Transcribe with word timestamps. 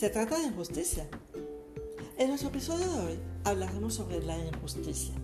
Se 0.00 0.08
trata 0.08 0.38
de 0.38 0.46
injusticia. 0.46 1.06
En 2.16 2.28
nuestro 2.28 2.48
episodio 2.48 2.90
de 2.90 2.98
hoy 3.00 3.18
hablaremos 3.44 3.92
sobre 3.92 4.22
la 4.22 4.38
injusticia. 4.38 5.14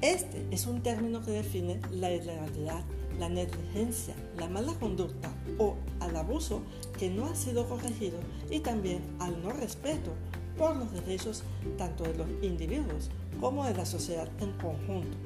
Este 0.00 0.46
es 0.52 0.68
un 0.68 0.80
término 0.80 1.20
que 1.24 1.32
define 1.32 1.80
la 1.90 2.12
ilegalidad, 2.12 2.84
la 3.18 3.28
negligencia, 3.28 4.14
la 4.38 4.48
mala 4.48 4.74
conducta 4.74 5.28
o 5.58 5.74
al 5.98 6.14
abuso 6.14 6.62
que 7.00 7.10
no 7.10 7.26
ha 7.26 7.34
sido 7.34 7.68
corregido 7.68 8.20
y 8.48 8.60
también 8.60 9.02
al 9.18 9.42
no 9.42 9.50
respeto 9.50 10.12
por 10.56 10.76
los 10.76 10.92
derechos 10.92 11.42
tanto 11.76 12.04
de 12.04 12.14
los 12.14 12.28
individuos 12.42 13.10
como 13.40 13.64
de 13.64 13.74
la 13.74 13.86
sociedad 13.86 14.28
en 14.38 14.52
conjunto. 14.52 15.16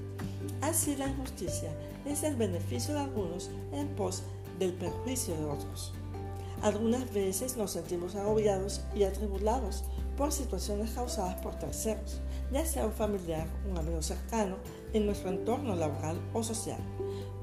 Así 0.62 0.96
la 0.96 1.09
injusticia 1.09 1.71
es 2.07 2.23
el 2.23 2.37
beneficio 2.37 2.95
de 2.95 3.01
algunos 3.01 3.51
en 3.74 3.88
pos 3.88 4.23
del 4.59 4.73
perjuicio 4.73 5.37
de 5.37 5.45
otros. 5.45 5.92
Algunas 6.64 7.12
veces 7.12 7.59
nos 7.59 7.73
sentimos 7.73 8.14
agobiados 8.14 8.80
y 8.96 9.02
atribulados 9.02 9.84
por 10.16 10.32
situaciones 10.32 10.92
causadas 10.92 11.34
por 11.42 11.56
terceros, 11.56 12.23
ya 12.50 12.64
sea 12.64 12.87
un 12.87 12.92
familiar, 12.95 13.46
un 13.70 13.77
amigo 13.77 14.00
cercano, 14.00 14.56
en 14.95 15.04
nuestro 15.04 15.28
entorno 15.28 15.77
laboral 15.77 16.18
o 16.32 16.42
social. 16.42 16.80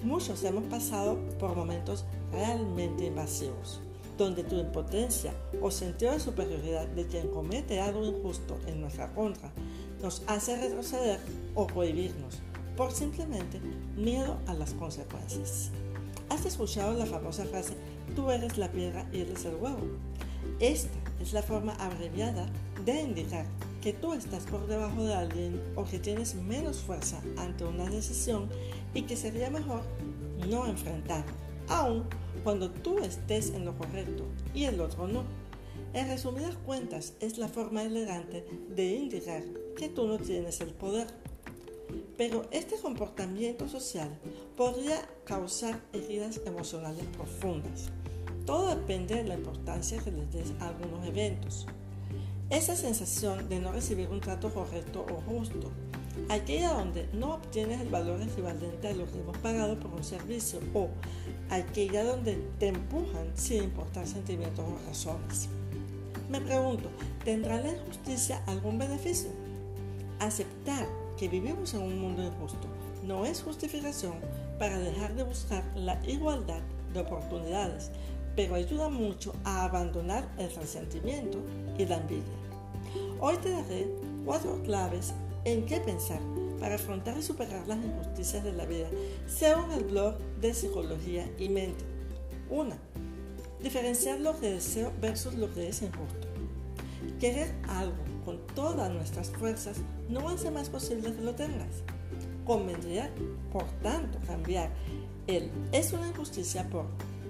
Muchos 0.01 0.43
hemos 0.43 0.63
pasado 0.63 1.19
por 1.37 1.55
momentos 1.55 2.03
realmente 2.31 3.05
invasivos, 3.05 3.79
donde 4.17 4.43
tu 4.43 4.55
impotencia 4.55 5.35
o 5.61 5.69
sentido 5.69 6.13
de 6.13 6.19
superioridad 6.19 6.87
de 6.87 7.05
quien 7.05 7.27
comete 7.27 7.79
algo 7.79 8.03
injusto 8.03 8.57
en 8.65 8.81
nuestra 8.81 9.13
contra 9.13 9.51
nos 10.01 10.23
hace 10.25 10.57
retroceder 10.57 11.19
o 11.53 11.67
prohibirnos 11.67 12.39
por 12.75 12.91
simplemente 12.91 13.61
miedo 13.95 14.39
a 14.47 14.55
las 14.55 14.73
consecuencias. 14.73 15.69
¿Has 16.31 16.45
escuchado 16.45 16.93
la 16.93 17.05
famosa 17.05 17.43
frase, 17.43 17.73
tú 18.15 18.31
eres 18.31 18.57
la 18.57 18.71
piedra 18.71 19.05
y 19.11 19.19
eres 19.19 19.43
el 19.43 19.55
huevo? 19.55 19.81
Esta 20.61 20.97
es 21.19 21.33
la 21.33 21.41
forma 21.41 21.73
abreviada 21.73 22.47
de 22.85 23.01
indicar 23.01 23.45
que 23.81 23.91
tú 23.91 24.13
estás 24.13 24.45
por 24.45 24.65
debajo 24.65 25.03
de 25.03 25.13
alguien 25.13 25.61
o 25.75 25.83
que 25.83 25.99
tienes 25.99 26.35
menos 26.35 26.77
fuerza 26.77 27.21
ante 27.35 27.65
una 27.65 27.89
decisión 27.89 28.47
y 28.93 29.01
que 29.01 29.17
sería 29.17 29.49
mejor 29.49 29.81
no 30.49 30.67
enfrentar, 30.67 31.25
aun 31.67 32.05
cuando 32.45 32.71
tú 32.71 32.99
estés 32.99 33.49
en 33.49 33.65
lo 33.65 33.77
correcto 33.77 34.23
y 34.53 34.63
el 34.63 34.79
otro 34.79 35.09
no. 35.09 35.25
En 35.93 36.07
resumidas 36.07 36.55
cuentas, 36.65 37.11
es 37.19 37.39
la 37.39 37.49
forma 37.49 37.83
elegante 37.83 38.45
de 38.73 38.95
indicar 38.95 39.43
que 39.75 39.89
tú 39.89 40.07
no 40.07 40.17
tienes 40.17 40.61
el 40.61 40.69
poder. 40.69 41.07
Pero 42.17 42.45
este 42.51 42.75
comportamiento 42.75 43.67
social 43.67 44.09
podría 44.55 45.01
causar 45.25 45.79
heridas 45.93 46.41
emocionales 46.45 47.05
profundas. 47.17 47.89
Todo 48.45 48.75
depende 48.75 49.15
de 49.15 49.23
la 49.23 49.35
importancia 49.35 50.01
que 50.03 50.11
les 50.11 50.31
des 50.31 50.51
a 50.59 50.69
algunos 50.69 51.05
eventos. 51.05 51.67
Esa 52.49 52.75
sensación 52.75 53.47
de 53.47 53.59
no 53.59 53.71
recibir 53.71 54.09
un 54.09 54.19
trato 54.19 54.53
correcto 54.53 55.05
o 55.09 55.21
justo, 55.31 55.71
aquella 56.29 56.73
donde 56.73 57.07
no 57.13 57.35
obtienes 57.35 57.79
el 57.79 57.89
valor 57.89 58.21
equivalente 58.21 58.89
a 58.89 58.93
lo 58.93 59.09
que 59.09 59.19
hemos 59.19 59.37
pagado 59.37 59.79
por 59.79 59.91
un 59.93 60.03
servicio 60.03 60.59
o 60.73 60.89
aquella 61.49 62.03
donde 62.03 62.35
te 62.59 62.67
empujan 62.67 63.31
sin 63.35 63.63
importar 63.63 64.05
sentimientos 64.07 64.65
o 64.65 64.87
razones. 64.87 65.47
Me 66.29 66.41
pregunto, 66.41 66.89
¿tendrá 67.23 67.61
la 67.61 67.71
injusticia 67.71 68.43
algún 68.47 68.77
beneficio? 68.77 69.29
Aceptar 70.19 70.87
que 71.21 71.27
vivimos 71.27 71.75
en 71.75 71.83
un 71.83 72.01
mundo 72.01 72.23
injusto 72.23 72.67
no 73.03 73.27
es 73.27 73.43
justificación 73.43 74.15
para 74.57 74.79
dejar 74.79 75.13
de 75.13 75.21
buscar 75.21 75.63
la 75.75 76.01
igualdad 76.03 76.61
de 76.95 76.99
oportunidades, 76.99 77.91
pero 78.35 78.55
ayuda 78.55 78.89
mucho 78.89 79.31
a 79.43 79.65
abandonar 79.65 80.27
el 80.39 80.51
resentimiento 80.55 81.37
y 81.77 81.85
la 81.85 81.97
envidia. 81.97 82.23
Hoy 83.19 83.37
te 83.37 83.51
daré 83.51 83.87
cuatro 84.25 84.63
claves 84.63 85.13
en 85.45 85.63
qué 85.67 85.79
pensar 85.79 86.19
para 86.59 86.73
afrontar 86.73 87.15
y 87.19 87.21
superar 87.21 87.67
las 87.67 87.77
injusticias 87.77 88.43
de 88.43 88.53
la 88.53 88.65
vida, 88.65 88.89
según 89.27 89.71
el 89.73 89.83
blog 89.83 90.17
de 90.39 90.55
Psicología 90.55 91.29
y 91.37 91.49
Mente. 91.49 91.85
1. 92.49 92.75
Diferenciar 93.61 94.19
lo 94.21 94.39
que 94.39 94.53
deseo 94.53 94.91
versus 94.99 95.35
lo 95.35 95.53
que 95.53 95.69
es 95.69 95.83
injusto. 95.83 96.27
Querer 97.19 97.53
algo 97.67 98.10
con 98.23 98.39
todas 98.55 98.91
nuestras 98.91 99.29
fuerzas 99.29 99.77
no 100.09 100.29
hace 100.29 100.51
más 100.51 100.69
posible 100.69 101.13
que 101.13 101.21
lo 101.21 101.35
tengas. 101.35 101.83
Convendría, 102.45 103.09
por 103.51 103.65
tanto, 103.83 104.17
cambiar 104.25 104.69
el 105.27 105.51
es 105.71 105.93
una 105.93 106.07
injusticia 106.07 106.67
por 106.69 106.85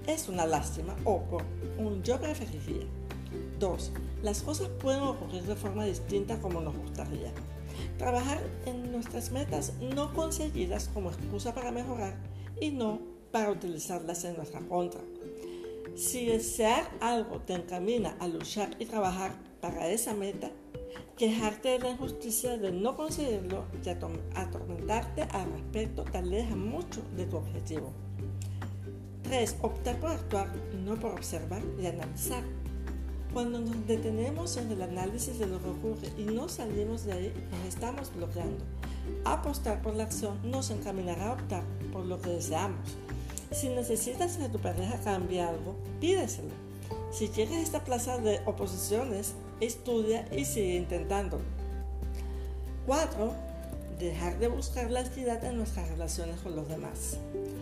es 0.07 0.27
una 0.29 0.45
lástima 0.45 0.95
o 1.05 1.21
por 1.23 1.43
un 1.77 2.01
yo 2.03 2.19
preferiría. 2.19 2.85
2. 3.59 3.91
Las 4.23 4.41
cosas 4.41 4.69
pueden 4.81 5.03
ocurrir 5.03 5.43
de 5.43 5.55
forma 5.55 5.85
distinta 5.85 6.39
como 6.39 6.61
nos 6.61 6.75
gustaría. 6.75 7.31
Trabajar 7.97 8.41
en 8.65 8.91
nuestras 8.91 9.31
metas 9.31 9.73
no 9.95 10.13
conseguidas 10.13 10.89
como 10.93 11.11
excusa 11.11 11.53
para 11.53 11.71
mejorar 11.71 12.15
y 12.59 12.71
no 12.71 12.99
para 13.31 13.51
utilizarlas 13.51 14.23
en 14.25 14.35
nuestra 14.35 14.59
contra. 14.61 15.01
Si 15.95 16.25
desear 16.25 16.89
algo 16.99 17.39
te 17.41 17.53
encamina 17.53 18.15
a 18.19 18.27
luchar 18.27 18.75
y 18.79 18.85
trabajar 18.85 19.31
para 19.61 19.89
esa 19.89 20.13
meta, 20.13 20.49
Quejarte 21.17 21.69
de 21.69 21.79
la 21.79 21.91
injusticia 21.91 22.57
de 22.57 22.71
no 22.71 22.95
conseguirlo 22.95 23.65
y 23.85 23.89
atormentarte 23.89 25.23
al 25.23 25.51
respecto 25.51 26.03
te 26.03 26.17
aleja 26.17 26.55
mucho 26.55 27.01
de 27.15 27.25
tu 27.25 27.37
objetivo. 27.37 27.93
3. 29.23 29.57
Optar 29.61 29.99
por 29.99 30.11
actuar 30.11 30.51
no 30.83 30.95
por 30.95 31.11
observar 31.11 31.61
y 31.81 31.85
analizar. 31.85 32.43
Cuando 33.33 33.59
nos 33.59 33.87
detenemos 33.87 34.57
en 34.57 34.71
el 34.71 34.81
análisis 34.81 35.39
de 35.39 35.47
lo 35.47 35.61
que 35.61 35.69
ocurre 35.69 36.07
y 36.17 36.23
no 36.23 36.49
salimos 36.49 37.05
de 37.05 37.13
ahí, 37.13 37.33
nos 37.51 37.73
estamos 37.73 38.13
bloqueando. 38.13 38.63
Apostar 39.23 39.81
por 39.81 39.95
la 39.95 40.03
acción 40.03 40.37
nos 40.43 40.69
encaminará 40.69 41.29
a 41.29 41.33
optar 41.33 41.63
por 41.93 42.05
lo 42.05 42.19
que 42.19 42.31
deseamos. 42.31 42.97
Si 43.51 43.69
necesitas 43.69 44.37
que 44.37 44.49
tu 44.49 44.59
pareja 44.59 44.99
cambie 45.03 45.41
algo, 45.41 45.75
pídeselo. 45.99 46.70
Si 47.11 47.27
quieres 47.27 47.57
esta 47.57 47.83
plaza 47.83 48.17
de 48.19 48.39
oposiciones, 48.45 49.33
estudia 49.59 50.25
y 50.31 50.45
sigue 50.45 50.75
intentándolo. 50.77 51.43
4. 52.85 53.33
Dejar 53.99 54.39
de 54.39 54.47
buscar 54.47 54.89
la 54.89 55.01
equidad 55.01 55.43
en 55.43 55.57
nuestras 55.57 55.89
relaciones 55.89 56.39
con 56.39 56.55
los 56.55 56.69
demás. 56.69 57.17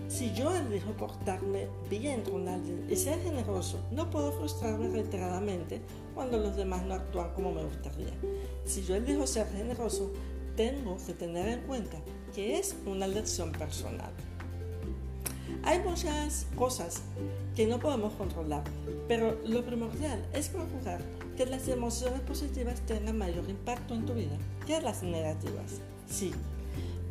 Si 0.08 0.34
yo 0.34 0.56
elijo 0.56 0.92
portarme 0.94 1.68
bien 1.90 2.22
con 2.22 2.48
alguien 2.48 2.88
y 2.90 2.96
ser 2.96 3.20
generoso, 3.24 3.80
no 3.92 4.12
puedo 4.12 4.32
frustrarme 4.34 4.88
reiteradamente 4.90 5.82
cuando 6.14 6.38
los 6.38 6.56
demás 6.56 6.84
no 6.86 6.94
actúan 6.94 7.34
como 7.34 7.52
me 7.52 7.64
gustaría. 7.64 8.14
Si 8.66 8.84
yo 8.84 8.96
elijo 8.96 9.26
ser 9.26 9.48
generoso, 9.50 10.12
tengo 10.56 10.98
que 11.08 11.14
tener 11.14 11.50
en 11.50 11.62
cuenta 11.62 11.98
que 12.36 12.60
es 12.60 12.76
una 12.86 13.08
lección 13.08 13.52
personal. 13.52 14.12
Hay 15.64 15.80
muchas 15.80 16.48
cosas 16.56 17.02
que 17.56 17.68
no 17.68 17.80
podemos 17.80 18.14
controlar, 18.14 18.64
pero 19.08 19.38
lo 19.46 19.66
primordial 19.66 20.26
es 20.34 20.50
procurar 20.50 21.02
que 21.36 21.46
las 21.46 21.68
emociones 21.68 22.22
positivas 22.22 22.82
tengan 22.82 23.18
mayor 23.18 23.50
impacto 23.50 23.94
en 23.94 24.06
tu 24.06 24.14
vida 24.14 24.38
que 24.66 24.82
las 24.82 25.04
negativas. 25.04 25.82
Sí, 26.10 26.32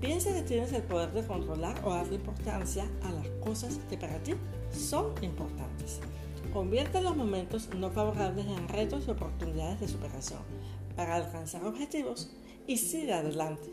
piensa 0.00 0.32
que 0.32 0.42
tienes 0.42 0.72
el 0.72 0.82
poder 0.82 1.12
de 1.12 1.26
controlar 1.26 1.80
o 1.84 1.94
darle 1.94 2.16
importancia 2.16 2.86
a 3.02 3.12
las 3.12 3.26
cosas 3.44 3.78
que 3.88 3.96
para 3.96 4.18
ti 4.22 4.34
son 4.72 5.12
importantes. 5.22 6.00
Convierte 6.52 7.02
los 7.02 7.16
momentos 7.16 7.68
no 7.76 7.90
favorables 7.90 8.46
en 8.46 8.68
retos 8.68 9.04
y 9.06 9.10
oportunidades 9.10 9.80
de 9.80 9.88
superación 9.88 10.40
para 10.96 11.16
alcanzar 11.16 11.64
objetivos 11.64 12.30
y 12.66 12.76
sigue 12.78 13.12
adelante. 13.12 13.70